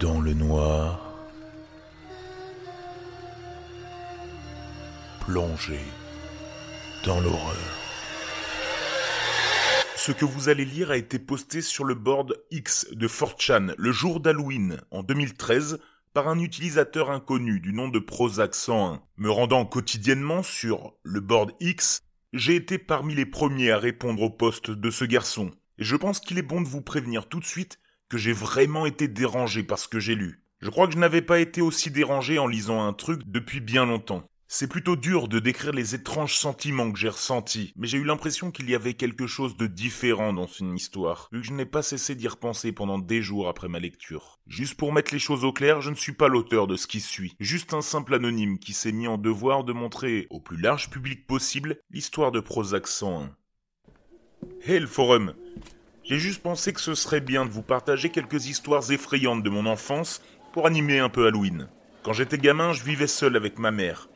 [0.00, 1.12] dans le noir,
[5.20, 5.80] plongé
[7.04, 7.56] dans l'horreur.
[9.96, 13.92] Ce que vous allez lire a été posté sur le board X de 4chan le
[13.92, 15.80] jour d'Halloween en 2013
[16.14, 19.02] par un utilisateur inconnu du nom de Prozac 101.
[19.16, 22.02] Me rendant quotidiennement sur le board X,
[22.32, 25.50] j'ai été parmi les premiers à répondre au poste de ce garçon.
[25.78, 28.86] Et je pense qu'il est bon de vous prévenir tout de suite que j'ai vraiment
[28.86, 30.42] été dérangé par ce que j'ai lu.
[30.60, 33.86] Je crois que je n'avais pas été aussi dérangé en lisant un truc depuis bien
[33.86, 34.24] longtemps.
[34.50, 38.50] C'est plutôt dur de décrire les étranges sentiments que j'ai ressentis, mais j'ai eu l'impression
[38.50, 41.82] qu'il y avait quelque chose de différent dans une histoire, vu que je n'ai pas
[41.82, 44.40] cessé d'y repenser pendant des jours après ma lecture.
[44.46, 47.00] Juste pour mettre les choses au clair, je ne suis pas l'auteur de ce qui
[47.00, 50.88] suit, juste un simple anonyme qui s'est mis en devoir de montrer au plus large
[50.88, 53.36] public possible l'histoire de Prozac 101.
[54.66, 55.34] Hey le forum
[56.08, 59.66] J'ai juste pensé que ce serait bien de vous partager quelques histoires effrayantes de mon
[59.66, 60.22] enfance
[60.54, 61.68] pour animer un peu Halloween.
[62.02, 64.08] Quand j'étais gamin, je vivais seul avec ma mère.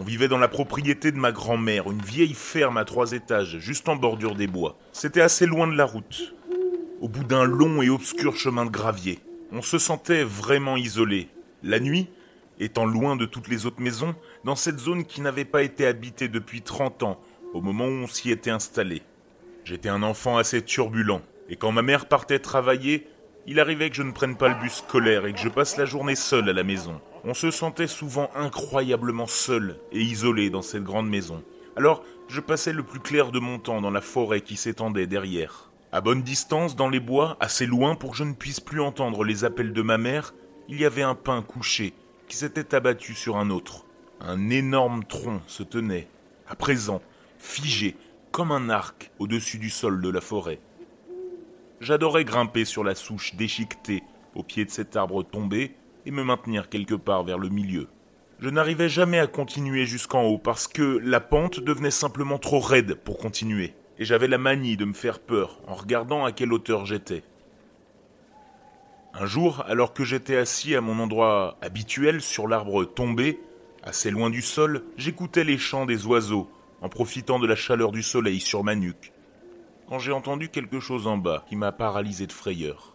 [0.00, 3.88] On vivait dans la propriété de ma grand-mère, une vieille ferme à trois étages, juste
[3.88, 4.76] en bordure des bois.
[4.92, 6.34] C'était assez loin de la route,
[7.00, 9.20] au bout d'un long et obscur chemin de gravier.
[9.52, 11.28] On se sentait vraiment isolé.
[11.62, 12.08] La nuit,
[12.58, 16.26] étant loin de toutes les autres maisons, dans cette zone qui n'avait pas été habitée
[16.26, 17.20] depuis 30 ans,
[17.54, 19.02] au moment où on s'y était installé.
[19.68, 23.06] J'étais un enfant assez turbulent, et quand ma mère partait travailler,
[23.46, 25.84] il arrivait que je ne prenne pas le bus scolaire et que je passe la
[25.84, 27.02] journée seul à la maison.
[27.22, 31.44] On se sentait souvent incroyablement seul et isolé dans cette grande maison.
[31.76, 35.70] Alors, je passais le plus clair de mon temps dans la forêt qui s'étendait derrière.
[35.92, 39.22] À bonne distance, dans les bois, assez loin pour que je ne puisse plus entendre
[39.22, 40.32] les appels de ma mère,
[40.70, 41.92] il y avait un pin couché
[42.26, 43.84] qui s'était abattu sur un autre.
[44.22, 46.08] Un énorme tronc se tenait,
[46.48, 47.02] à présent,
[47.38, 47.96] figé,
[48.30, 50.60] comme un arc au-dessus du sol de la forêt.
[51.80, 54.02] J'adorais grimper sur la souche déchiquetée
[54.34, 55.74] au pied de cet arbre tombé
[56.06, 57.88] et me maintenir quelque part vers le milieu.
[58.40, 62.94] Je n'arrivais jamais à continuer jusqu'en haut parce que la pente devenait simplement trop raide
[62.94, 66.86] pour continuer, et j'avais la manie de me faire peur en regardant à quelle hauteur
[66.86, 67.24] j'étais.
[69.14, 73.40] Un jour, alors que j'étais assis à mon endroit habituel sur l'arbre tombé,
[73.82, 76.48] assez loin du sol, j'écoutais les chants des oiseaux
[76.80, 79.12] en profitant de la chaleur du soleil sur ma nuque,
[79.88, 82.94] quand j'ai entendu quelque chose en bas qui m'a paralysé de frayeur.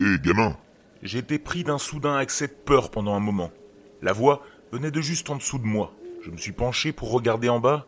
[0.00, 0.56] Hé, gamin
[1.02, 3.50] J'étais pris d'un soudain accès de peur pendant un moment.
[4.02, 5.94] La voix venait de juste en dessous de moi.
[6.22, 7.86] Je me suis penché pour regarder en bas,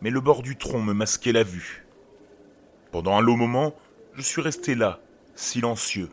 [0.00, 1.86] mais le bord du tronc me masquait la vue.
[2.92, 3.74] Pendant un long moment,
[4.14, 5.00] je suis resté là,
[5.34, 6.08] silencieux.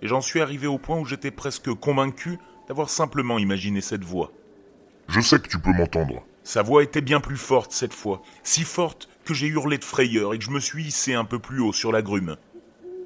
[0.00, 4.32] Et j'en suis arrivé au point où j'étais presque convaincu d'avoir simplement imaginé cette voix.
[5.08, 6.22] Je sais que tu peux m'entendre.
[6.48, 10.32] Sa voix était bien plus forte cette fois, si forte que j'ai hurlé de frayeur
[10.32, 12.38] et que je me suis hissé un peu plus haut sur la grume.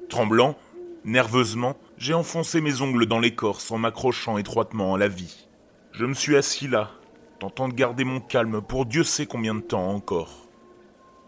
[0.07, 0.57] Tremblant,
[1.03, 5.49] nerveusement, j'ai enfoncé mes ongles dans l'écorce en m'accrochant étroitement à la vie.
[5.91, 6.91] Je me suis assis là,
[7.39, 10.47] tentant de garder mon calme pour Dieu sait combien de temps encore.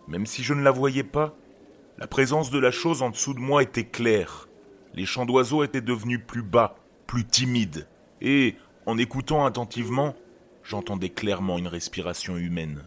[0.07, 1.35] Même si je ne la voyais pas,
[1.97, 4.47] la présence de la chose en dessous de moi était claire.
[4.93, 6.77] Les chants d'oiseaux étaient devenus plus bas,
[7.07, 7.89] plus timides,
[8.21, 8.55] et,
[8.85, 10.15] en écoutant attentivement,
[10.65, 12.83] j'entendais clairement une respiration humaine.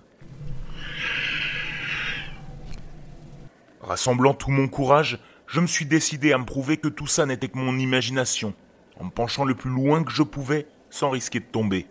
[3.80, 7.48] Rassemblant tout mon courage, je me suis décidé à me prouver que tout ça n'était
[7.48, 8.54] que mon imagination,
[8.98, 11.86] en me penchant le plus loin que je pouvais sans risquer de tomber.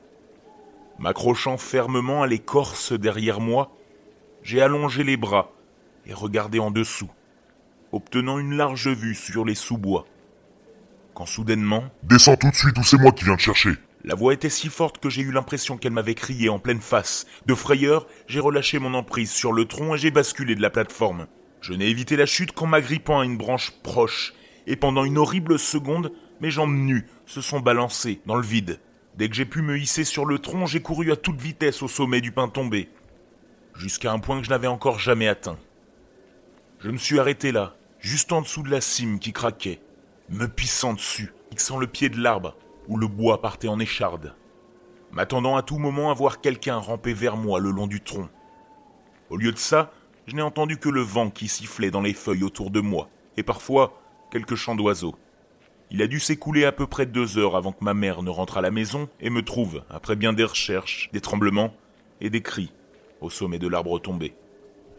[1.00, 3.72] M'accrochant fermement à l'écorce derrière moi,
[4.44, 5.52] j'ai allongé les bras
[6.06, 7.10] et regardé en dessous,
[7.92, 10.06] obtenant une large vue sur les sous-bois.
[11.14, 11.86] Quand soudainement...
[12.04, 13.72] Descends tout de suite ou c'est moi qui viens te chercher.
[14.08, 17.26] La voix était si forte que j'ai eu l'impression qu'elle m'avait crié en pleine face.
[17.46, 21.28] De frayeur, j'ai relâché mon emprise sur le tronc et j'ai basculé de la plateforme.
[21.60, 24.34] Je n'ai évité la chute qu'en m'agrippant à une branche proche,
[24.66, 28.80] et pendant une horrible seconde, mes jambes nues se sont balancées dans le vide.
[29.18, 31.90] Dès que j'ai pu me hisser sur le tronc, j'ai couru à toute vitesse au
[31.90, 32.88] sommet du pin tombé,
[33.76, 35.60] jusqu'à un point que je n'avais encore jamais atteint.
[36.80, 39.82] Je me suis arrêté là, juste en dessous de la cime qui craquait,
[40.30, 42.56] me pissant dessus, fixant le pied de l'arbre
[42.88, 44.36] où le bois partait en écharde,
[45.12, 48.30] m'attendant à tout moment à voir quelqu'un ramper vers moi le long du tronc.
[49.30, 49.92] Au lieu de ça,
[50.26, 53.44] je n'ai entendu que le vent qui sifflait dans les feuilles autour de moi, et
[53.44, 54.02] parfois
[54.32, 55.16] quelques chants d'oiseaux.
[55.90, 58.58] Il a dû s'écouler à peu près deux heures avant que ma mère ne rentre
[58.58, 61.74] à la maison et me trouve, après bien des recherches, des tremblements
[62.20, 62.74] et des cris,
[63.22, 64.36] au sommet de l'arbre tombé.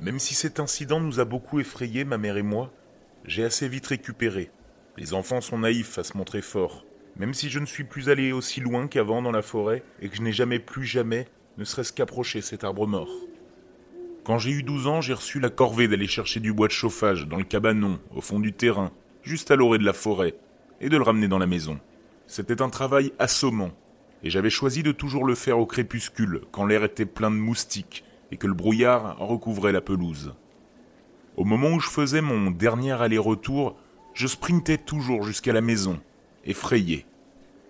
[0.01, 2.71] Même si cet incident nous a beaucoup effrayés, ma mère et moi,
[3.25, 4.51] j'ai assez vite récupéré.
[4.97, 6.85] Les enfants sont naïfs à se montrer forts.
[7.17, 10.17] Même si je ne suis plus allé aussi loin qu'avant dans la forêt et que
[10.17, 11.27] je n'ai jamais plus jamais
[11.57, 13.11] ne serait-ce qu'approché cet arbre mort.
[14.25, 17.27] Quand j'ai eu 12 ans, j'ai reçu la corvée d'aller chercher du bois de chauffage
[17.27, 20.35] dans le cabanon, au fond du terrain, juste à l'orée de la forêt,
[20.81, 21.81] et de le ramener dans la maison.
[22.27, 23.71] C'était un travail assommant,
[24.23, 28.05] et j'avais choisi de toujours le faire au crépuscule, quand l'air était plein de moustiques
[28.31, 30.35] et que le brouillard recouvrait la pelouse.
[31.37, 33.77] Au moment où je faisais mon dernier aller-retour,
[34.13, 36.01] je sprintais toujours jusqu'à la maison,
[36.49, 37.07] effrayé.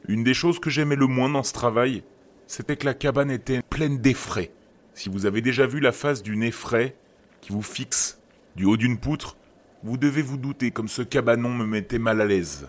[0.07, 2.03] Une des choses que j'aimais le moins dans ce travail,
[2.47, 4.53] c'était que la cabane était pleine d'effraie.
[4.95, 6.97] Si vous avez déjà vu la face d'une effraie
[7.41, 8.21] qui vous fixe
[8.57, 9.37] du haut d'une poutre,
[9.83, 12.69] vous devez vous douter comme ce cabanon me mettait mal à l'aise.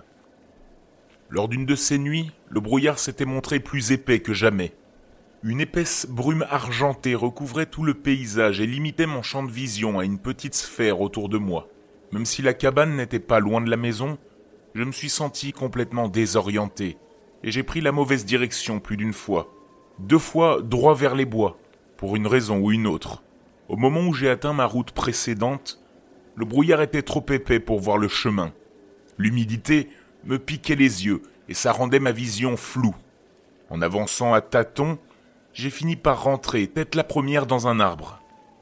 [1.30, 4.74] Lors d'une de ces nuits, le brouillard s'était montré plus épais que jamais.
[5.44, 10.06] Une épaisse brume argentée recouvrait tout le paysage et limitait mon champ de vision à
[10.06, 11.70] une petite sphère autour de moi.
[12.12, 14.18] Même si la cabane n'était pas loin de la maison,
[14.76, 16.98] je me suis senti complètement désorienté,
[17.44, 19.54] et j'ai pris la mauvaise direction plus d'une fois.
[20.00, 21.58] Deux fois droit vers les bois,
[21.98, 23.24] pour une raison ou une autre.
[23.68, 25.80] Au moment où j'ai atteint ma route précédente,
[26.36, 28.54] le brouillard était trop épais pour voir le chemin.
[29.18, 29.90] L'humidité
[30.24, 32.96] me piquait les yeux et ça rendait ma vision floue.
[33.70, 34.98] En avançant à tâtons,
[35.54, 38.22] j'ai fini par rentrer tête la première dans un arbre,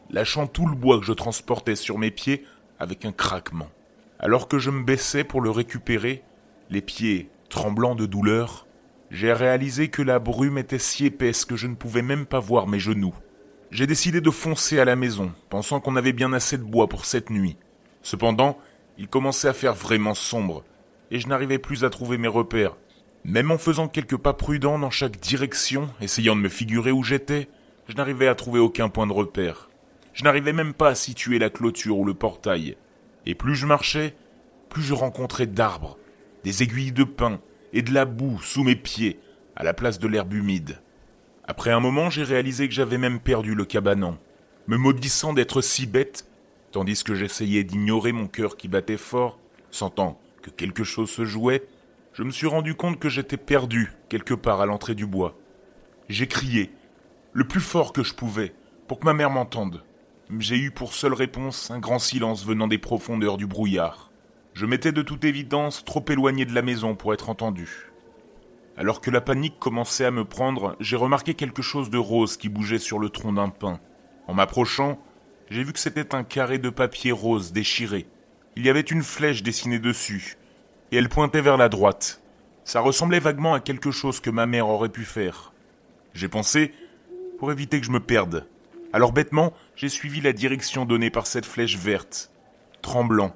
[0.10, 2.44] lâchant tout le bois que je transportais sur mes pieds
[2.80, 3.70] avec un craquement.
[4.20, 6.24] Alors que je me baissais pour le récupérer,
[6.70, 8.66] les pieds tremblants de douleur,
[9.12, 12.68] j'ai réalisé que la brume était si épaisse que je ne pouvais même pas voir
[12.68, 13.14] mes genoux.
[13.70, 17.06] J'ai décidé de foncer à la maison, pensant qu'on avait bien assez de bois pour
[17.06, 17.58] cette nuit.
[18.02, 18.58] Cependant,
[18.98, 20.64] il commençait à faire vraiment sombre,
[21.12, 22.76] et je n'arrivais plus à trouver mes repères.
[23.24, 27.50] Même en faisant quelques pas prudents dans chaque direction, essayant de me figurer où j'étais,
[27.88, 29.70] je n'arrivais à trouver aucun point de repère.
[30.14, 32.78] Je n'arrivais même pas à situer la clôture ou le portail.
[33.28, 34.16] Et plus je marchais,
[34.70, 35.98] plus je rencontrais d'arbres,
[36.46, 37.42] des aiguilles de pin
[37.74, 39.20] et de la boue sous mes pieds,
[39.58, 40.80] à la place de l'herbe humide.
[41.44, 44.18] Après un moment, j'ai réalisé que j'avais même perdu le cabanon,
[44.68, 46.26] me maudissant d'être si bête,
[46.72, 49.40] tandis que j'essayais d'ignorer mon cœur qui battait fort,
[49.72, 51.68] sentant que quelque chose se jouait,
[52.14, 55.38] je me suis rendu compte que j'étais perdu quelque part à l'entrée du bois.
[56.08, 56.72] J'ai crié,
[57.34, 58.54] le plus fort que je pouvais,
[58.88, 59.84] pour que ma mère m'entende.
[60.40, 64.12] J'ai eu pour seule réponse un grand silence venant des profondeurs du brouillard.
[64.54, 67.90] Je m'étais de toute évidence trop éloigné de la maison pour être entendu.
[68.76, 72.50] Alors que la panique commençait à me prendre, j'ai remarqué quelque chose de rose qui
[72.50, 73.80] bougeait sur le tronc d'un pin.
[74.28, 75.00] En m'approchant,
[75.50, 78.06] j'ai vu que c'était un carré de papier rose déchiré.
[78.58, 80.38] Il y avait une flèche dessinée dessus,
[80.92, 82.22] et elle pointait vers la droite.
[82.66, 85.54] Ça ressemblait vaguement à quelque chose que ma mère aurait pu faire.
[86.14, 86.74] J'ai pensé,
[87.40, 88.46] pour éviter que je me perde,
[88.94, 92.32] alors bêtement, j'ai suivi la direction donnée par cette flèche verte,
[92.82, 93.36] tremblant,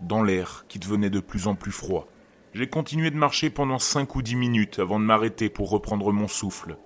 [0.00, 2.08] dans l'air qui devenait de plus en plus froid.
[2.54, 6.28] J'ai continué de marcher pendant cinq ou dix minutes avant de m'arrêter pour reprendre mon
[6.28, 6.78] souffle.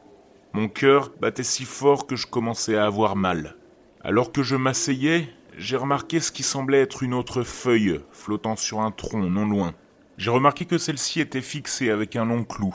[0.53, 3.57] Mon cœur battait si fort que je commençais à avoir mal.
[4.03, 8.81] Alors que je m'asseyais, j'ai remarqué ce qui semblait être une autre feuille flottant sur
[8.81, 9.75] un tronc non loin.
[10.19, 12.75] J'ai remarqué que celle-ci était fixée avec un long clou.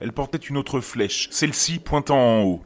[0.00, 2.62] Elle portait une autre flèche, celle-ci pointant en haut,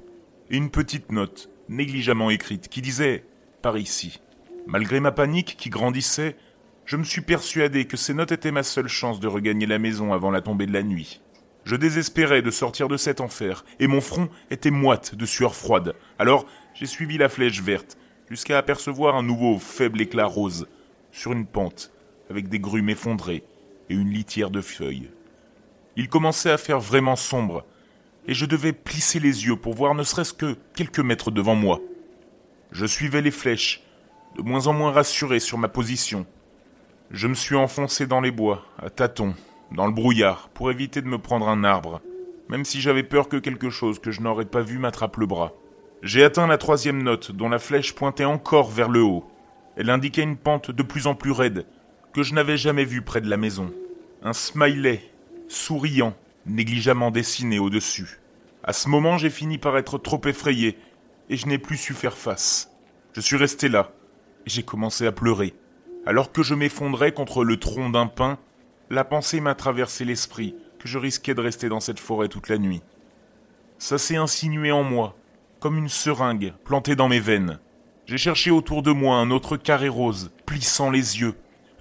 [0.48, 3.24] et une petite note, négligemment écrite, qui disait
[3.62, 4.20] Par ici.
[4.66, 6.36] Malgré ma panique qui grandissait,
[6.84, 10.12] je me suis persuadé que ces notes étaient ma seule chance de regagner la maison
[10.12, 11.20] avant la tombée de la nuit.
[11.64, 15.94] Je désespérais de sortir de cet enfer, et mon front était moite de sueur froide.
[16.18, 17.98] Alors j'ai suivi la flèche verte,
[18.30, 20.68] jusqu'à apercevoir un nouveau faible éclat rose,
[21.10, 21.90] sur une pente,
[22.30, 23.42] avec des grumes effondrées
[23.90, 25.10] et une litière de feuilles.
[25.96, 27.64] Il commençait à faire vraiment sombre,
[28.26, 31.80] et je devais plisser les yeux pour voir ne serait-ce que quelques mètres devant moi.
[32.72, 33.82] Je suivais les flèches,
[34.36, 36.26] de moins en moins rassuré sur ma position.
[37.10, 39.34] Je me suis enfoncé dans les bois, à tâtons,
[39.72, 42.00] dans le brouillard, pour éviter de me prendre un arbre,
[42.48, 45.52] même si j'avais peur que quelque chose que je n'aurais pas vu m'attrape le bras.
[46.02, 49.24] J'ai atteint la troisième note, dont la flèche pointait encore vers le haut.
[49.76, 51.66] Elle indiquait une pente de plus en plus raide,
[52.12, 53.72] que je n'avais jamais vue près de la maison.
[54.22, 55.00] Un smiley,
[55.48, 56.14] souriant,
[56.46, 58.20] négligemment dessiné au-dessus.
[58.62, 60.78] À ce moment, j'ai fini par être trop effrayé,
[61.28, 62.70] et je n'ai plus su faire face.
[63.12, 63.92] Je suis resté là,
[64.46, 65.54] et j'ai commencé à pleurer.
[66.06, 68.38] Alors que je m'effondrais contre le tronc d'un pin,
[68.90, 72.58] la pensée m'a traversé l'esprit que je risquais de rester dans cette forêt toute la
[72.58, 72.82] nuit.
[73.78, 75.16] Ça s'est insinué en moi,
[75.60, 77.58] comme une seringue plantée dans mes veines.
[78.06, 81.34] J'ai cherché autour de moi un autre carré rose, plissant les yeux,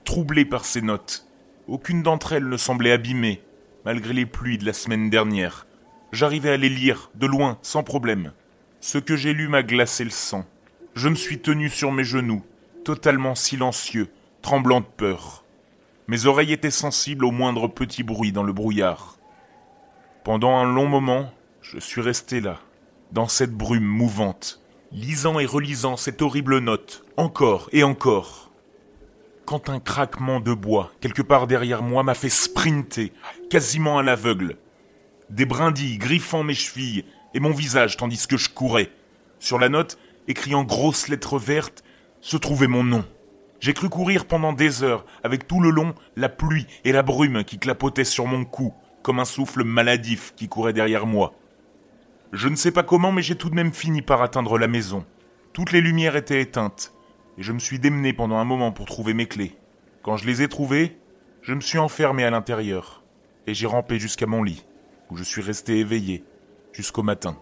[0.06, 1.28] troublé par ces notes.
[1.68, 3.42] Aucune d'entre elles ne semblait abîmée,
[3.86, 5.68] malgré les pluies de la semaine dernière.
[6.12, 8.34] J'arrivais à les lire, de loin, sans problème.
[8.82, 10.46] Ce que j'ai lu m'a glacé le sang.
[10.96, 12.44] Je me suis tenu sur mes genoux,
[12.84, 14.10] totalement silencieux,
[14.42, 15.44] tremblant de peur.
[16.08, 19.18] Mes oreilles étaient sensibles au moindre petit bruit dans le brouillard.
[20.24, 22.60] Pendant un long moment, je suis resté là,
[23.12, 24.62] dans cette brume mouvante,
[24.92, 28.45] lisant et relisant cette horrible note, encore et encore.
[29.46, 33.14] Quand un craquement de bois, quelque part derrière moi, m'a fait sprinter,
[33.50, 34.58] quasiment à l'aveugle.
[35.30, 38.92] Des brindilles griffant mes chevilles et mon visage tandis que je courais.
[39.40, 39.98] Sur la note,
[40.28, 41.84] écrit en grosses lettres vertes,
[42.22, 43.06] se trouvait mon nom.
[43.60, 47.44] J'ai cru courir pendant des heures, avec tout le long la pluie et la brume
[47.44, 51.34] qui clapotaient sur mon cou, comme un souffle maladif qui courait derrière moi.
[52.34, 55.06] Je ne sais pas comment, mais j'ai tout de même fini par atteindre la maison.
[55.54, 56.94] Toutes les lumières étaient éteintes,
[57.38, 59.56] et je me suis démené pendant un moment pour trouver mes clés.
[60.04, 60.98] Quand je les ai trouvées,
[61.42, 63.04] je me suis enfermé à l'intérieur,
[63.48, 64.66] et j'ai rampé jusqu'à mon lit,
[65.10, 66.24] où je suis resté éveillé,
[66.74, 67.38] jusqu'au matin.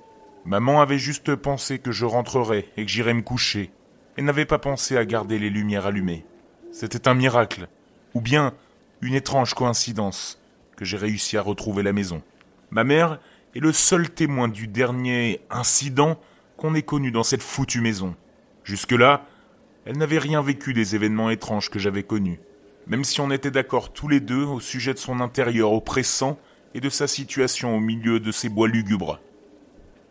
[0.45, 3.71] Maman avait juste pensé que je rentrerais et que j'irais me coucher,
[4.17, 6.25] et n'avait pas pensé à garder les lumières allumées.
[6.71, 7.67] C'était un miracle,
[8.13, 8.53] ou bien
[9.01, 10.41] une étrange coïncidence,
[10.75, 12.21] que j'ai réussi à retrouver la maison.
[12.71, 13.19] Ma mère
[13.55, 16.19] est le seul témoin du dernier incident
[16.57, 18.15] qu'on ait connu dans cette foutue maison.
[18.63, 19.25] Jusque-là,
[19.85, 22.39] elle n'avait rien vécu des événements étranges que j'avais connus,
[22.87, 26.39] même si on était d'accord tous les deux au sujet de son intérieur oppressant
[26.73, 29.19] et de sa situation au milieu de ces bois lugubres.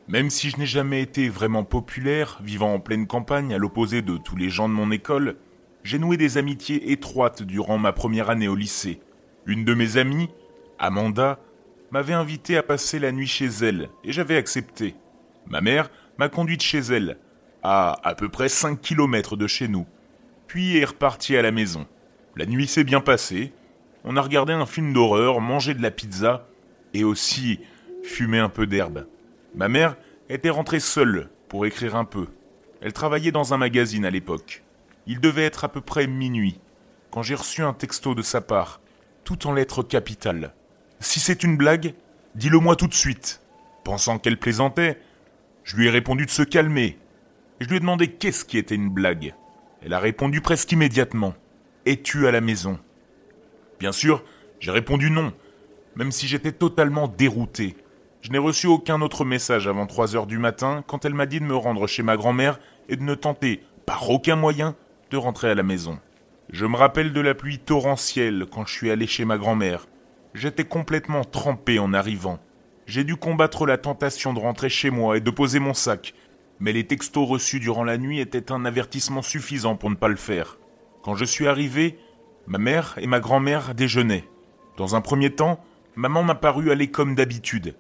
[0.09, 4.17] Même si je n'ai jamais été vraiment populaire, vivant en pleine campagne à l'opposé de
[4.17, 5.37] tous les gens de mon école,
[5.85, 9.01] j'ai noué des amitiés étroites durant ma première année au lycée.
[9.47, 10.29] Une de mes amies,
[10.79, 11.39] Amanda,
[11.91, 14.95] m'avait invité à passer la nuit chez elle, et j'avais accepté.
[15.47, 17.19] Ma mère m'a conduite chez elle,
[17.63, 19.87] à à peu près 5 kilomètres de chez nous,
[20.47, 21.87] puis est repartie à la maison.
[22.37, 23.53] La nuit s'est bien passée,
[24.05, 26.47] on a regardé un film d'horreur, mangé de la pizza,
[26.95, 27.61] et aussi
[28.03, 29.07] fumé un peu d'herbe.
[29.55, 29.97] Ma mère
[30.29, 32.27] était rentrée seule pour écrire un peu.
[32.81, 34.63] Elle travaillait dans un magazine à l'époque.
[35.07, 36.59] Il devait être à peu près minuit,
[37.11, 38.81] quand j'ai reçu un texto de sa part,
[39.25, 40.53] tout en lettres capitales.
[41.01, 41.95] Si c'est une blague,
[42.35, 43.41] dis-le moi tout de suite.
[43.85, 44.99] Pensant qu'elle plaisantait,
[45.65, 46.99] je lui ai répondu de se calmer.
[47.63, 49.37] Je lui ai demandé qu'est-ce qui était une blague.
[49.83, 51.33] Elle a répondu presque immédiatement.
[51.87, 52.81] Es-tu à la maison?
[53.79, 54.25] Bien sûr,
[54.59, 55.33] j'ai répondu non,
[55.95, 57.77] même si j'étais totalement dérouté.
[58.21, 61.39] Je n'ai reçu aucun autre message avant 3 heures du matin quand elle m'a dit
[61.39, 64.75] de me rendre chez ma grand-mère et de ne tenter, par aucun moyen,
[65.13, 66.01] de rentrer à la maison.
[66.51, 69.87] Je me rappelle de la pluie torrentielle quand je suis allé chez ma grand-mère.
[70.35, 72.41] J'étais complètement trempé en arrivant.
[72.87, 76.13] J'ai dû combattre la tentation de rentrer chez moi et de poser mon sac,
[76.63, 80.15] mais les textos reçus durant la nuit étaient un avertissement suffisant pour ne pas le
[80.15, 80.59] faire.
[81.03, 81.99] Quand je suis arrivé,
[82.47, 84.29] ma mère et ma grand-mère déjeunaient.
[84.77, 85.59] Dans un premier temps,
[85.97, 87.75] maman m'a paru aller comme d'habitude.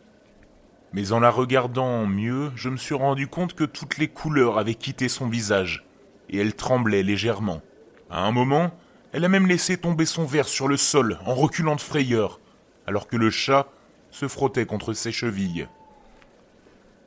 [0.92, 4.74] Mais en la regardant mieux, je me suis rendu compte que toutes les couleurs avaient
[4.74, 5.86] quitté son visage,
[6.28, 7.62] et elle tremblait légèrement.
[8.10, 8.72] À un moment,
[9.12, 12.40] elle a même laissé tomber son verre sur le sol en reculant de frayeur,
[12.88, 13.68] alors que le chat
[14.10, 15.68] se frottait contre ses chevilles.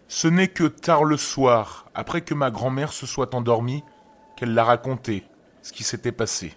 [0.07, 3.83] Ce n'est que tard le soir, après que ma grand-mère se soit endormie,
[4.37, 5.23] qu'elle l'a raconté,
[5.63, 6.53] ce qui s'était passé.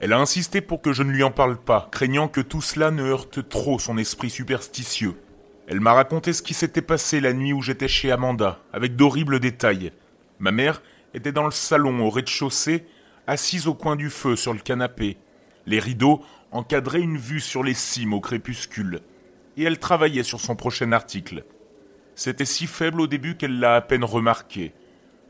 [0.00, 2.90] Elle a insisté pour que je ne lui en parle pas, craignant que tout cela
[2.90, 5.14] ne heurte trop son esprit superstitieux.
[5.66, 9.40] Elle m'a raconté ce qui s'était passé la nuit où j'étais chez Amanda, avec d'horribles
[9.40, 9.92] détails.
[10.38, 10.82] Ma mère
[11.14, 12.86] était dans le salon au rez-de-chaussée,
[13.26, 15.16] assise au coin du feu sur le canapé.
[15.66, 19.00] Les rideaux encadraient une vue sur les cimes au crépuscule.
[19.56, 21.44] Et elle travaillait sur son prochain article.
[22.14, 24.72] C'était si faible au début qu'elle l'a à peine remarqué.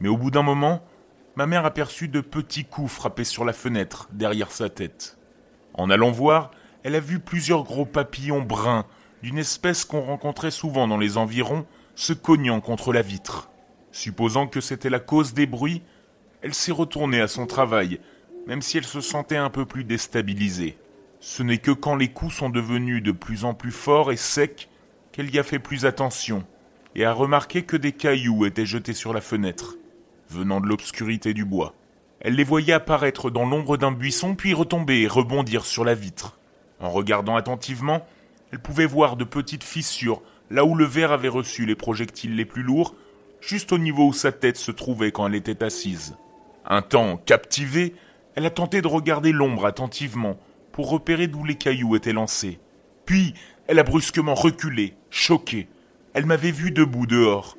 [0.00, 0.82] Mais au bout d'un moment,
[1.36, 5.18] ma mère aperçut de petits coups frappés sur la fenêtre, derrière sa tête.
[5.74, 6.50] En allant voir,
[6.82, 8.86] elle a vu plusieurs gros papillons bruns,
[9.22, 13.50] d'une espèce qu'on rencontrait souvent dans les environs, se cognant contre la vitre.
[13.92, 15.82] Supposant que c'était la cause des bruits,
[16.42, 18.00] elle s'est retournée à son travail,
[18.46, 20.78] même si elle se sentait un peu plus déstabilisée.
[21.20, 24.68] Ce n'est que quand les coups sont devenus de plus en plus forts et secs
[25.12, 26.46] qu'elle y a fait plus attention,
[26.94, 29.76] et a remarqué que des cailloux étaient jetés sur la fenêtre,
[30.28, 31.74] venant de l'obscurité du bois.
[32.20, 36.38] Elle les voyait apparaître dans l'ombre d'un buisson puis retomber et rebondir sur la vitre.
[36.80, 38.06] En regardant attentivement,
[38.52, 42.44] elle pouvait voir de petites fissures là où le verre avait reçu les projectiles les
[42.44, 42.94] plus lourds,
[43.40, 46.16] juste au niveau où sa tête se trouvait quand elle était assise.
[46.66, 47.94] Un temps captivée,
[48.34, 50.38] elle a tenté de regarder l'ombre attentivement
[50.72, 52.58] pour repérer d'où les cailloux étaient lancés.
[53.06, 53.34] Puis,
[53.66, 55.68] elle a brusquement reculé, choquée.
[56.12, 57.56] Elle m'avait vu debout dehors,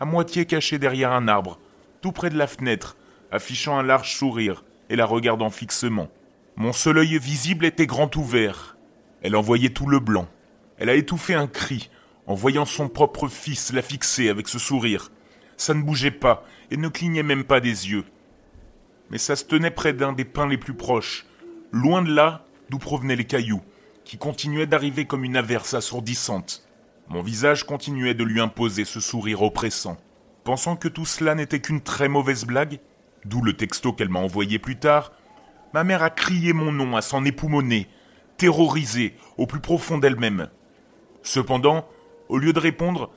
[0.00, 1.58] à moitié caché derrière un arbre,
[2.00, 2.96] tout près de la fenêtre,
[3.30, 6.08] affichant un large sourire et la regardant fixement.
[6.56, 8.76] Mon seul œil visible était grand ouvert.
[9.22, 10.28] Elle en voyait tout le blanc.
[10.78, 11.90] Elle a étouffé un cri
[12.26, 15.10] en voyant son propre fils la fixer avec ce sourire.
[15.56, 18.04] Ça ne bougeait pas et ne clignait même pas des yeux.
[19.10, 21.26] Mais ça se tenait près d'un des pins les plus proches,
[21.70, 23.62] loin de là d'où provenaient les cailloux,
[24.04, 26.61] qui continuaient d'arriver comme une averse assourdissante.
[27.12, 29.98] Mon visage continuait de lui imposer ce sourire oppressant.
[30.44, 32.80] Pensant que tout cela n'était qu'une très mauvaise blague,
[33.26, 35.12] d'où le texto qu'elle m'a envoyé plus tard,
[35.74, 37.86] Ma mère a crié mon nom à s'en époumoner,
[38.38, 40.48] terrorisée au plus profond d'elle-même.
[41.22, 41.86] Cependant,
[42.30, 43.10] au lieu de répondre,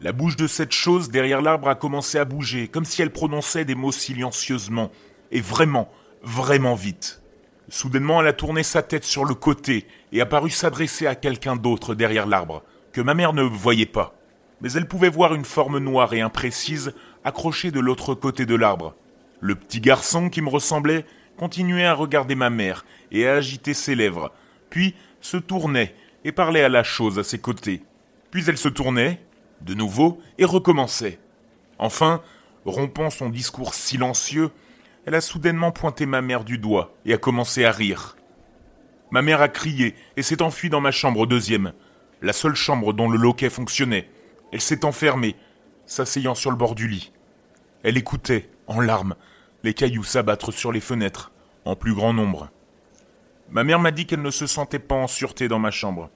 [0.00, 3.66] la bouche de cette chose derrière l'arbre a commencé à bouger, comme si elle prononçait
[3.66, 4.90] des mots silencieusement,
[5.30, 5.90] et vraiment,
[6.22, 7.22] vraiment vite.
[7.68, 11.56] Soudainement, elle a tourné sa tête sur le côté et a paru s'adresser à quelqu'un
[11.56, 12.62] d'autre derrière l'arbre,
[12.94, 14.14] que ma mère ne voyait pas.
[14.62, 18.94] Mais elle pouvait voir une forme noire et imprécise accrochée de l'autre côté de l'arbre.
[19.40, 21.04] Le petit garçon qui me ressemblait
[21.36, 24.32] continuait à regarder ma mère et à agiter ses lèvres,
[24.70, 27.82] puis se tournait et parlait à la chose à ses côtés.
[28.30, 29.20] Puis elle se tournait,
[29.60, 31.18] de nouveau, et recommençait.
[31.78, 32.22] Enfin,
[32.64, 34.50] rompant son discours silencieux,
[35.04, 38.16] elle a soudainement pointé ma mère du doigt et a commencé à rire.
[39.10, 41.72] Ma mère a crié et s'est enfuie dans ma chambre deuxième,
[42.24, 44.08] la seule chambre dont le loquet fonctionnait.
[44.50, 45.36] Elle s'est enfermée,
[45.84, 47.12] s'asseyant sur le bord du lit.
[47.82, 49.14] Elle écoutait, en larmes,
[49.62, 51.32] les cailloux s'abattre sur les fenêtres,
[51.66, 52.48] en plus grand nombre.
[53.50, 56.08] Ma mère m'a dit qu'elle ne se sentait pas en sûreté dans ma chambre.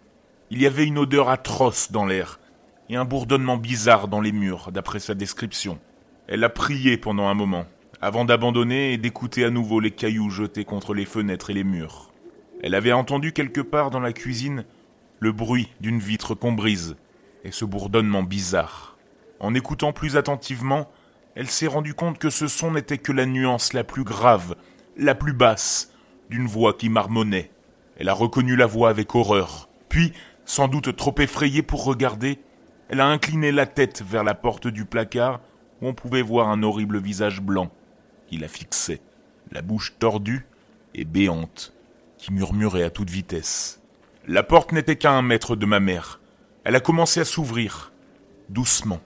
[0.50, 2.40] Il y avait une odeur atroce dans l'air,
[2.88, 5.78] et un bourdonnement bizarre dans les murs, d'après sa description.
[6.26, 7.66] Elle a prié pendant un moment,
[8.00, 12.12] avant d'abandonner et d'écouter à nouveau les cailloux jetés contre les fenêtres et les murs.
[12.62, 14.64] Elle avait entendu quelque part dans la cuisine
[15.20, 16.96] le bruit d'une vitre qu'on brise,
[17.44, 18.96] et ce bourdonnement bizarre.
[19.40, 20.90] En écoutant plus attentivement,
[21.34, 24.56] elle s'est rendue compte que ce son n'était que la nuance la plus grave,
[24.96, 25.92] la plus basse,
[26.30, 27.50] d'une voix qui marmonnait.
[27.96, 29.68] Elle a reconnu la voix avec horreur.
[29.88, 30.12] Puis,
[30.44, 32.40] sans doute trop effrayée pour regarder,
[32.88, 35.40] elle a incliné la tête vers la porte du placard
[35.80, 37.70] où on pouvait voir un horrible visage blanc
[38.26, 39.00] qui la fixait,
[39.52, 40.46] la bouche tordue
[40.94, 41.72] et béante,
[42.16, 43.80] qui murmurait à toute vitesse.
[44.30, 46.20] La porte n'était qu'à un mètre de ma mère.
[46.64, 47.92] Elle a commencé à s'ouvrir,
[48.50, 49.00] doucement.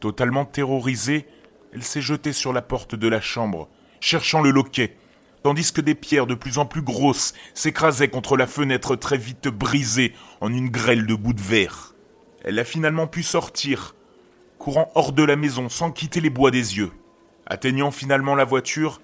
[0.00, 1.26] Totalement terrorisée,
[1.72, 4.98] elle s'est jetée sur la porte de la chambre, cherchant le loquet,
[5.42, 9.48] tandis que des pierres de plus en plus grosses s'écrasaient contre la fenêtre très vite
[9.48, 11.94] brisée en une grêle de bouts de verre.
[12.44, 13.94] Elle a finalement pu sortir,
[14.58, 16.92] courant hors de la maison sans quitter les bois des yeux.
[17.46, 19.00] Atteignant finalement la voiture,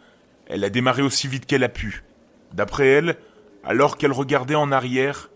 [0.48, 2.04] elle a démarré aussi vite qu'elle a pu.
[2.52, 3.16] D'après elle,
[3.64, 5.30] alors qu'elle regardait en arrière,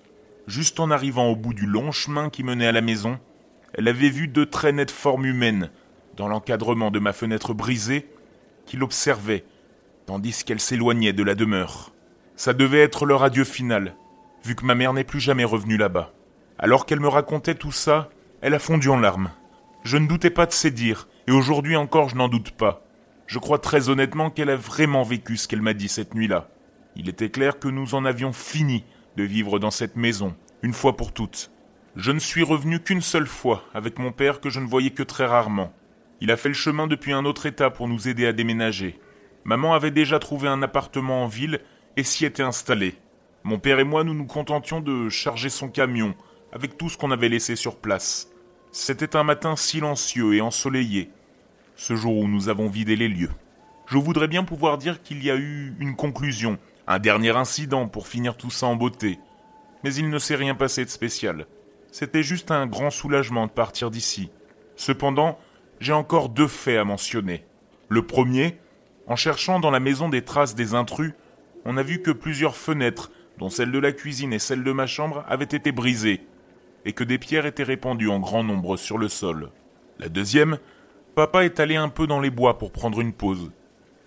[0.46, 3.18] juste en arrivant au bout du long chemin qui menait à la maison,
[3.74, 5.70] elle avait vu deux très nettes formes humaines
[6.16, 8.08] dans l'encadrement de ma fenêtre brisée
[8.66, 9.44] qui l'observaient
[10.10, 11.92] tandis qu'elle s'éloignait de la demeure.
[12.34, 13.94] Ça devait être leur adieu final,
[14.44, 16.12] vu que ma mère n'est plus jamais revenue là-bas.
[16.58, 19.30] Alors qu'elle me racontait tout ça, elle a fondu en larmes.
[19.84, 22.82] Je ne doutais pas de ses dires, et aujourd'hui encore je n'en doute pas.
[23.28, 26.48] Je crois très honnêtement qu'elle a vraiment vécu ce qu'elle m'a dit cette nuit-là.
[26.96, 28.84] Il était clair que nous en avions fini
[29.16, 31.50] de vivre dans cette maison, une fois pour toutes.
[31.96, 35.02] Je ne suis revenu qu'une seule fois avec mon père que je ne voyais que
[35.02, 35.72] très rarement.
[36.20, 38.98] Il a fait le chemin depuis un autre état pour nous aider à déménager.
[39.44, 41.60] Maman avait déjà trouvé un appartement en ville
[41.96, 42.94] et s'y était installée.
[43.42, 46.14] Mon père et moi, nous nous contentions de charger son camion
[46.52, 48.28] avec tout ce qu'on avait laissé sur place.
[48.72, 51.10] C'était un matin silencieux et ensoleillé,
[51.74, 53.30] ce jour où nous avons vidé les lieux.
[53.86, 56.58] Je voudrais bien pouvoir dire qu'il y a eu une conclusion,
[56.90, 59.20] un dernier incident pour finir tout ça en beauté.
[59.84, 61.46] Mais il ne s'est rien passé de spécial.
[61.92, 64.28] C'était juste un grand soulagement de partir d'ici.
[64.74, 65.38] Cependant,
[65.78, 67.44] j'ai encore deux faits à mentionner.
[67.88, 68.58] Le premier,
[69.06, 71.14] en cherchant dans la maison des traces des intrus,
[71.64, 74.88] on a vu que plusieurs fenêtres, dont celle de la cuisine et celle de ma
[74.88, 76.26] chambre, avaient été brisées,
[76.84, 79.52] et que des pierres étaient répandues en grand nombre sur le sol.
[80.00, 80.58] La deuxième,
[81.14, 83.52] papa est allé un peu dans les bois pour prendre une pause.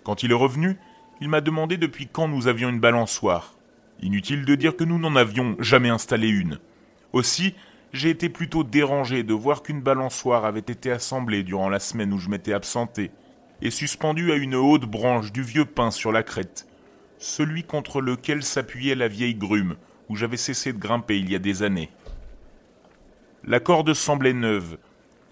[0.02, 0.76] Quand il est revenu,
[1.20, 3.54] il m'a demandé depuis quand nous avions une balançoire.
[4.00, 6.58] Inutile de dire que nous n'en avions jamais installé une.
[7.12, 7.54] Aussi,
[7.92, 12.18] j'ai été plutôt dérangé de voir qu'une balançoire avait été assemblée durant la semaine où
[12.18, 13.12] je m'étais absenté
[13.62, 16.66] et suspendu à une haute branche du vieux pin sur la crête,
[17.18, 19.76] celui contre lequel s'appuyait la vieille grume
[20.08, 21.90] où j'avais cessé de grimper il y a des années.
[23.44, 24.78] La corde semblait neuve,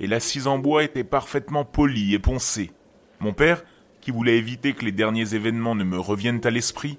[0.01, 2.71] et l'assise en bois était parfaitement polie et poncée.
[3.21, 3.65] Mon père,
[4.03, 6.99] qui voulait éviter que les derniers événements ne me reviennent à l'esprit,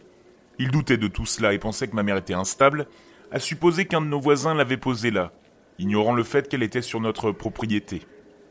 [0.58, 2.88] il doutait de tout cela et pensait que ma mère était instable,
[3.32, 5.32] a supposé qu'un de nos voisins l'avait posée là,
[5.78, 8.02] ignorant le fait qu'elle était sur notre propriété.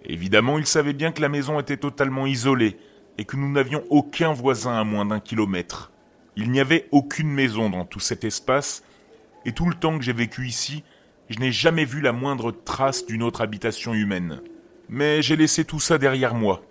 [0.04, 2.76] Évidemment, il savait bien que la maison était totalement isolée
[3.18, 5.90] et que nous n'avions aucun voisin à moins d'un kilomètre.
[6.36, 8.82] Il n'y avait aucune maison dans tout cet espace,
[9.44, 10.82] et tout le temps que j'ai vécu ici,
[11.30, 14.40] je n'ai jamais vu la moindre trace d'une autre habitation humaine.
[14.88, 16.62] Mais j'ai laissé tout ça derrière moi,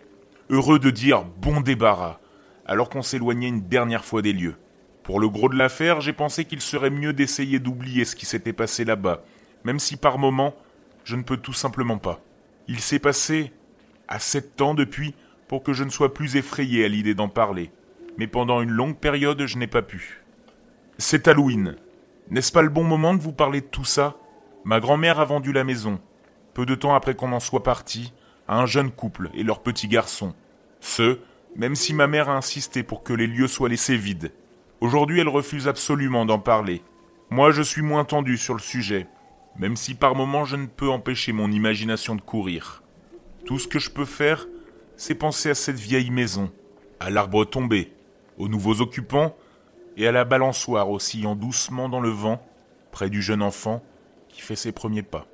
[0.52, 2.20] heureux de dire bon débarras,
[2.66, 4.58] alors qu'on s'éloignait une dernière fois des lieux.
[5.02, 8.54] Pour le gros de l'affaire, j'ai pensé qu'il serait mieux d'essayer d'oublier ce qui s'était
[8.54, 9.24] passé là-bas,
[9.64, 10.54] même si par moments,
[11.04, 12.20] je ne peux tout simplement pas.
[12.68, 13.52] Il s'est passé
[14.08, 15.16] assez de temps depuis
[15.48, 17.72] pour que je ne sois plus effrayé à l'idée d'en parler.
[18.18, 20.24] mais pendant une longue période je n'ai pas pu.
[20.98, 21.76] C'est Halloween.
[22.30, 24.16] N'est-ce pas le bon moment de vous parler de tout ça?
[24.64, 26.00] Ma grand-mère a vendu la maison,
[26.54, 28.14] peu de temps après qu'on en soit parti,
[28.48, 30.34] à un jeune couple et leur petit garçon.
[30.80, 31.20] Ce,
[31.56, 34.32] même si ma mère a insisté pour que les lieux soient laissés vides.
[34.80, 36.82] Aujourd'hui elle refuse absolument d'en parler.
[37.30, 39.08] Moi je suis moins tendu sur le sujet,
[39.58, 42.84] même si par moments je ne peux empêcher mon imagination de courir.
[43.46, 44.48] Tout ce que je peux faire,
[44.98, 46.52] c'est penser à cette vieille maison,
[47.00, 47.94] à l'arbre tombé,
[48.38, 49.36] aux nouveaux occupants
[49.98, 52.42] et à la balançoire oscillant doucement dans le vent,
[52.92, 53.84] près du jeune enfant
[54.30, 55.28] qui fait ses premiers pas.